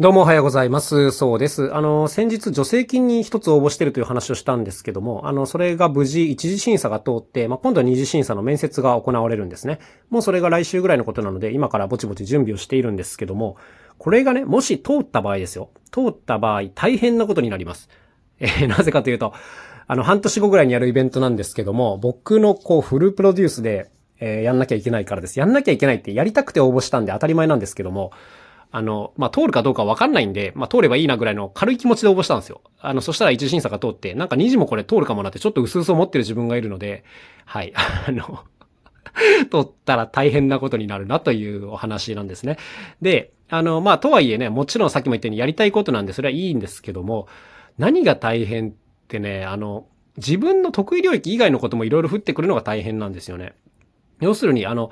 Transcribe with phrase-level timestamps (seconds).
[0.00, 1.10] どうもおはようございます。
[1.10, 1.74] そうです。
[1.74, 9.78] あの、先日助成金に一つ応募してるという話をしたんですけども、あの、それが無事一次審査が通って、まあ、今度は二次審査の面接が行われるんですね。
[10.08, 13.58] もうそれが来週ぐらいのことなので、今からぼちぼち準備をしているんですけども、
[13.98, 15.68] これがね、もし通った場合ですよ。
[15.92, 17.90] 通った場合、大変なことになります。
[18.38, 19.34] えー、なぜかというと、
[19.86, 25.38] あの、半年後ぐらいにやるイベントなんですけども、僕のこう、フルプロデュースで、えー、やんなきゃいけないからです。
[25.38, 28.12] やんなきゃいけないってやりたくて応募したんで当たり前なんですけども、
[28.72, 32.60] あの、まあ、通るかどうかわかんないんで、まあ、通ればいいなぐらいの軽い気持ちで応募したんですよ。
[32.80, 37.04] あの、そしたら一次審査が通って、なんか2次もこれ通るかもなってちょっと薄々思ってる自分がいるので、
[37.44, 37.72] はい、
[38.06, 38.44] あの
[39.50, 42.58] 通ったら大変なことになるなというお話なんですね。
[43.02, 47.26] で、あの、まあ、とはいえね、もちろんさっきも言ったようにやりたいことなんで、それはいいんですけども、
[47.78, 48.72] 何が大変っ
[49.08, 53.54] てね、あの、自分の得意領域以外のこともいろいろ降ってくるのが大変なんですよね。
[54.20, 54.90] 要するに、あの、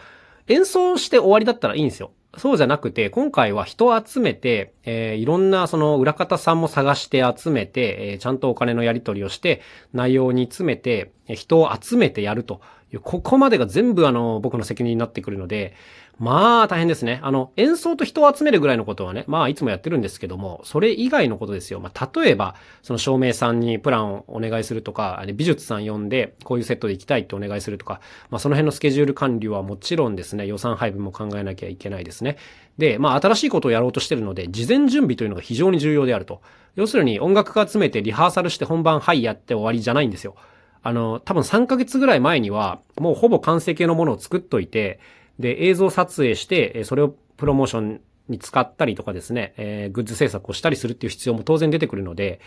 [0.49, 2.11] 演奏して終わりだったらいいんですよ。
[2.37, 9.63] そうじゃなくて、今回は人を集めて、えー、いろんなその裏方さんも探して集めて、えー、ちゃんとお金のやり取りをして、
[9.95, 12.61] 内容に詰めて、人を集めてやると、
[13.03, 15.75] ここまでが全部あの、僕の責任になってくるので、
[16.19, 17.21] まあ、大変ですね。
[17.23, 21.79] あの、演奏と人を集めるぐらいのことはね、まあ、いつもやってるんですけども、それ以外のことですよ。
[21.79, 28.01] まあ、例えば、その照明さんにプランをお願いするとか、美術さん呼んで、こういうセットで行きたいってお願いするとか、
[28.31, 32.37] まあ、その辺のスケジュール管理はもちろんですね、予算配分も考えなきゃいけないですね。
[32.79, 36.41] で、まあ、新しいことをやろうとしてるので、事前準備というのが非常に重要であると。
[36.75, 40.35] 要するに、音楽家集めてリハーサルして本番、はいやって終わりじゃないんですよ。
[40.83, 45.01] あの、多分3ヶ月ぐらい前には、もうほぼ完成形のものを作っといて、
[45.39, 52.41] で、映像撮影して、それをプロモーションに使ったりとかですね、えー、グッズ制作をしたりするっていう必要も当然出てくるので、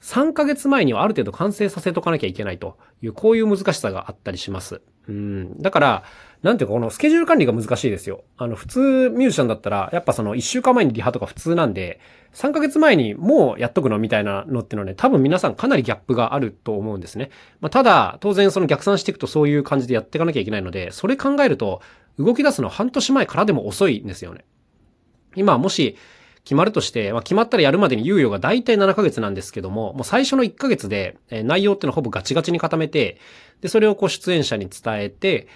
[0.00, 4.80] 3ヶ月前にはある程度完成させとかなきゃいけないという、こういう難しさがあったりします。
[5.08, 5.60] うん。
[5.60, 6.04] だから、
[6.42, 8.22] なんていうかこのスケジュール管理が難しいですよ。
[8.36, 8.80] あの、普通
[9.12, 11.98] ミュージシャンだったら、やっぱその1週間前にリハとか普通なんで、
[12.38, 17.30] 3ヶ月前にもうやっとくのみたいなのってのはね、多分皆さんかなりギャップがあると思うんですね。
[17.60, 21.82] まあ、ただ、当然その逆算していくとそういう感じでやっていかなきゃいけないので、それ考えると、
[22.16, 24.44] 動き出すの半年前からでも遅いんですよね。
[25.34, 25.96] 今、もし、
[26.44, 33.18] 決まるとして、まあ、決まったらやるまでに猶予が大体7ヶ月なんですけども、もう最初の1ヶ月で、え内容っていうのをほぼガチガチに固めて、
[33.62, 35.48] で、それをこう出演者に伝えて、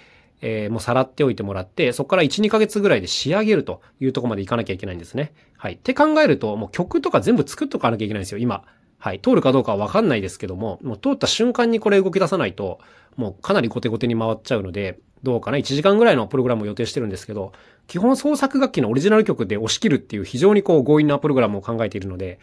[0.45, 5.33] えー、もうさらっておいてもらって、そこから1、2ヶ月ぐらいで仕上げるというとこまでいかなきゃいけないんですね。
[5.57, 5.75] はい。
[5.75, 8.65] って考えると、もう曲とか全部作っとかなきゃいけないんですよ、今。
[8.99, 9.21] はい。
[9.21, 12.79] 通るかどうかはわかんないですけども、もう通った瞬間にこれ動き出さないと、
[13.15, 17.53] もうかなりコテコテに回っちゃうので、どうかな ?1 時間ぐらいのプログラムを予定してるんですけど、
[17.87, 22.39] 基本創作楽器のオリジナル曲で押し切るっていう非常にこう強引なプログラムを考えているので、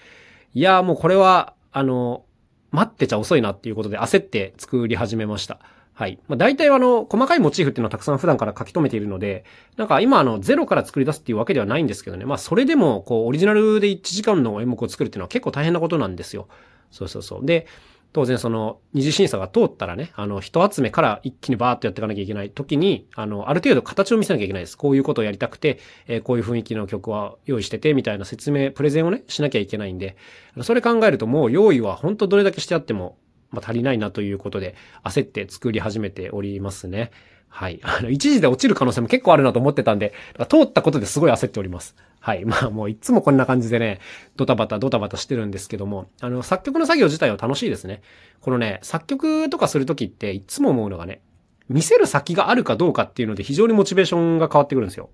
[0.54, 2.24] いやーもうこれは、あの、
[2.70, 5.58] 待ってちゃ遅いなっていうことで焦って作り始めました。
[6.00, 6.18] はい。
[6.28, 9.44] まあ、大体あの、細かいモチーフっていうのはたくさん普段から書き留めているので、
[9.76, 12.24] なんか今あの、ゼロから作り出すっていうわけではないんですけどね。
[12.24, 16.48] まあ、それでも、こう、オリジナルで1時間の演目を作るっていうのは結構大変なことなんですよ。
[16.90, 17.44] そうそうそう。
[17.44, 17.66] で、
[18.14, 24.78] 当然その二次審査が通ったらね、あの人集めから一気にバーっとやっていかなきゃいけない時に、あの、ある程度形を見せなきゃいけないです。
[24.78, 30.16] こういうことをやりたくて、えー、こういう雰囲気の曲は用意してて、みたいな説明、プレゼンをね、しなきゃいけないんで、
[30.62, 33.18] それ考えるともう用意は本当どれだけしてあっても、
[33.50, 34.74] まあ、足りないなということで、
[35.04, 37.10] 焦って作り始めておりますね。
[37.48, 37.80] はい。
[37.84, 40.14] あの、一時で落ちる可能性も結構あるなと思ってたんで、
[40.48, 41.96] 通ったことですごい焦っております。
[42.20, 42.44] はい。
[42.44, 44.00] まあもういつもこんな感じでね、
[44.36, 48.02] ドタバタドタバタしてるんですけども、あの、作曲の作業自体は楽しいですね。
[48.40, 51.20] このね、作曲とかするときっていつも思うのがね、
[51.68, 55.10] 見せる先があるかどうかっていうので非常にモチベーションが変わってくるんですよ。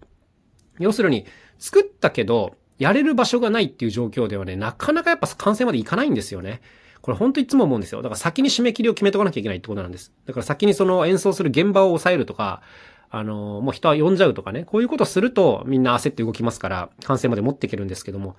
[0.79, 1.27] 要するに、
[1.59, 6.61] 作ったけど、やれる場所がないっていう状況ではね、なかなかやっぱ完成までいかないんですよね。
[7.07, 8.03] これほんといつも思うんですよ。
[8.03, 10.13] だから先に締め切りを決めとかなきゃいけないってことなんです。
[10.27, 12.63] だから先にその演奏する現場を抑えるとか、
[13.11, 18.35] あの、もう人は呼んじゃうとかね、こういうことするとみんな焦って動きますから、完成まで持っていけるんですけども、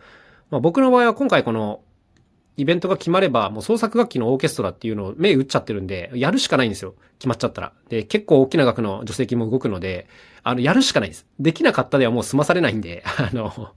[0.51, 1.79] まあ僕の場合は今回この、
[2.57, 6.95] イベントが決まれば、もう創作楽器のオーケストラっていうのを目打っちゃってるんで、やるしかないんですよ。
[7.19, 7.71] 決まっちゃったら。
[7.87, 10.07] で、結構大きな額の助成金も動くので、
[10.43, 11.25] あの、やるしかないです。
[11.39, 13.71] できなかったではもう済まされないんで、あの、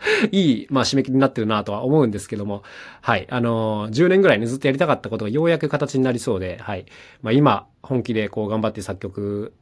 [0.30, 2.62] いい、まあ、締め切りになってるなとは思うんですけども、
[3.00, 3.26] はい。
[3.30, 6.86] あのー、10年ぐらいね、ずっとやりたかったことがようやく形になりそうで、はい。
[7.22, 9.54] まあ、今、本気でこう頑張って作曲、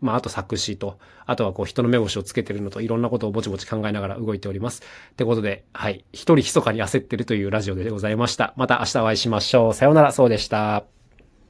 [0.00, 4.82] まあ、あと作詞と、あとはこう人の目星をつけてるのといろんなことをぼちぼち考えながら動いております。
[5.12, 6.04] ってことで、はい。
[6.12, 8.52] 一人密かに焦ってるというラジオでございました。
[8.56, 9.74] また明日お会いしましょう。
[9.74, 11.01] さようなら、そうでした。